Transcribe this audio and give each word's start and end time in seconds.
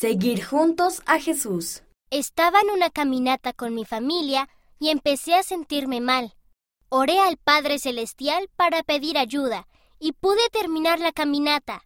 Seguir 0.00 0.42
juntos 0.42 1.02
a 1.04 1.18
Jesús. 1.18 1.82
Estaba 2.08 2.60
en 2.62 2.70
una 2.70 2.88
caminata 2.88 3.52
con 3.52 3.74
mi 3.74 3.84
familia 3.84 4.48
y 4.78 4.88
empecé 4.88 5.34
a 5.34 5.42
sentirme 5.42 6.00
mal. 6.00 6.32
Oré 6.88 7.18
al 7.18 7.36
Padre 7.36 7.78
Celestial 7.78 8.48
para 8.56 8.82
pedir 8.82 9.18
ayuda 9.18 9.68
y 9.98 10.12
pude 10.12 10.40
terminar 10.52 11.00
la 11.00 11.12
caminata. 11.12 11.82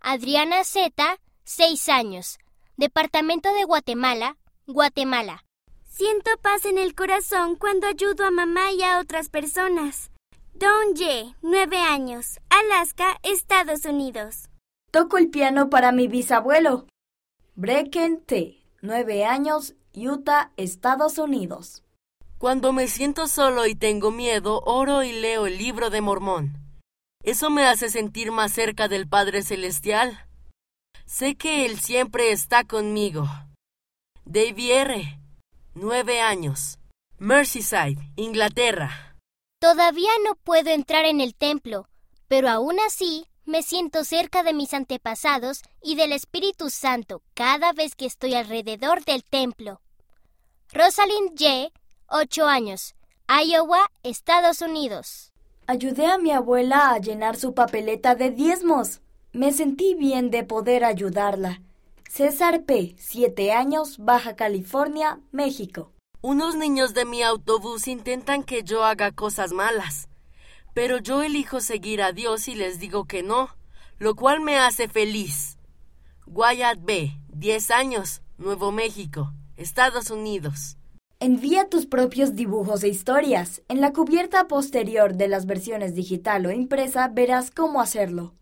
Adriana 0.00 0.64
Z, 0.64 1.18
6 1.44 1.88
años, 1.90 2.38
Departamento 2.78 3.52
de 3.52 3.64
Guatemala, 3.64 4.38
Guatemala. 4.66 5.44
Siento 5.86 6.30
paz 6.40 6.64
en 6.64 6.78
el 6.78 6.94
corazón 6.94 7.56
cuando 7.56 7.86
ayudo 7.86 8.24
a 8.24 8.30
mamá 8.30 8.72
y 8.72 8.82
a 8.84 9.00
otras 9.00 9.28
personas. 9.28 10.10
Don 10.54 10.94
Ye, 10.94 11.34
9 11.42 11.76
años, 11.76 12.40
Alaska, 12.48 13.18
Estados 13.22 13.84
Unidos. 13.84 14.48
Toco 14.90 15.18
el 15.18 15.28
piano 15.28 15.68
para 15.68 15.92
mi 15.92 16.08
bisabuelo. 16.08 16.86
Brecken 17.56 18.20
T, 18.20 18.60
9 18.82 19.24
años, 19.24 19.74
Utah, 19.94 20.50
Estados 20.56 21.18
Unidos. 21.18 21.84
Cuando 22.36 22.72
me 22.72 22.88
siento 22.88 23.28
solo 23.28 23.66
y 23.66 23.76
tengo 23.76 24.10
miedo, 24.10 24.60
oro 24.66 25.04
y 25.04 25.12
leo 25.12 25.46
el 25.46 25.56
libro 25.56 25.88
de 25.88 26.00
Mormón. 26.00 26.58
Eso 27.22 27.50
me 27.50 27.64
hace 27.64 27.90
sentir 27.90 28.32
más 28.32 28.50
cerca 28.50 28.88
del 28.88 29.06
Padre 29.06 29.44
Celestial. 29.44 30.26
Sé 31.06 31.36
que 31.36 31.64
Él 31.64 31.78
siempre 31.78 32.32
está 32.32 32.64
conmigo. 32.64 33.28
Davy 34.24 34.72
R., 34.72 35.20
9 35.74 36.20
años, 36.20 36.80
Merseyside, 37.18 38.10
Inglaterra. 38.16 39.16
Todavía 39.60 40.10
no 40.24 40.34
puedo 40.34 40.70
entrar 40.70 41.04
en 41.04 41.20
el 41.20 41.36
templo, 41.36 41.88
pero 42.26 42.48
aún 42.48 42.80
así 42.80 43.28
me 43.46 43.62
siento 43.62 44.04
cerca 44.04 44.42
de 44.42 44.54
mis 44.54 44.74
antepasados 44.74 45.62
y 45.82 45.96
del 45.96 46.12
Espíritu 46.12 46.70
Santo 46.70 47.22
cada 47.34 47.72
vez 47.72 47.94
que 47.94 48.06
estoy 48.06 48.34
alrededor 48.34 49.04
del 49.04 49.24
templo. 49.24 49.80
Rosalind 50.72 51.38
J., 51.38 51.70
8 52.08 52.46
años, 52.46 52.94
Iowa, 53.28 53.90
Estados 54.02 54.60
Unidos. 54.60 55.32
Ayudé 55.66 56.06
a 56.06 56.18
mi 56.18 56.30
abuela 56.30 56.90
a 56.90 56.98
llenar 56.98 57.36
su 57.36 57.54
papeleta 57.54 58.14
de 58.14 58.30
diezmos. 58.30 59.00
Me 59.32 59.52
sentí 59.52 59.94
bien 59.94 60.30
de 60.30 60.44
poder 60.44 60.84
ayudarla. 60.84 61.62
César 62.08 62.64
P., 62.64 62.94
7 62.98 63.52
años, 63.52 63.96
Baja 63.98 64.36
California, 64.36 65.20
México. 65.32 65.90
Unos 66.20 66.54
niños 66.54 66.94
de 66.94 67.04
mi 67.04 67.22
autobús 67.22 67.88
intentan 67.88 68.44
que 68.44 68.62
yo 68.62 68.84
haga 68.84 69.10
cosas 69.10 69.52
malas, 69.52 70.08
pero 70.74 70.98
yo 70.98 71.22
elijo 71.22 71.60
seguir 71.60 72.02
a 72.02 72.12
Dios 72.12 72.48
y 72.48 72.54
les 72.54 72.78
digo 72.78 73.06
que 73.06 73.22
no, 73.22 73.48
lo 73.98 74.16
cual 74.16 74.40
me 74.40 74.58
hace 74.58 74.88
feliz. 74.88 75.56
Wyatt 76.26 76.80
B., 76.82 77.16
10 77.28 77.70
años, 77.70 78.22
Nuevo 78.36 78.72
México, 78.72 79.32
Estados 79.56 80.10
Unidos. 80.10 80.76
Envía 81.20 81.68
tus 81.68 81.86
propios 81.86 82.34
dibujos 82.34 82.82
e 82.82 82.88
historias. 82.88 83.62
En 83.68 83.80
la 83.80 83.92
cubierta 83.92 84.48
posterior 84.48 85.14
de 85.14 85.28
las 85.28 85.46
versiones 85.46 85.94
digital 85.94 86.44
o 86.44 86.50
impresa 86.50 87.08
verás 87.08 87.50
cómo 87.50 87.80
hacerlo. 87.80 88.34